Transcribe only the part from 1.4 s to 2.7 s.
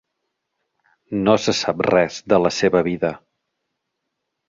se sap res de la